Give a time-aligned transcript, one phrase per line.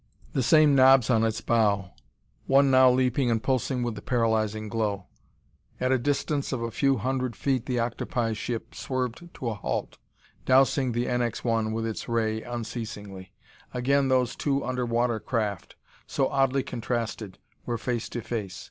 [0.33, 1.91] The same knobs on its bow,
[2.47, 5.05] one now leaping and pulsing with the paralyzing glow.
[5.79, 9.99] At a distance of a few hundred feet the octopi ship swerved to a halt,
[10.43, 13.31] dousing the NX 1 with its ray unceasingly.
[13.75, 15.75] Again those two underwater craft,
[16.07, 17.37] so oddly contrasted,
[17.67, 18.59] were face to face.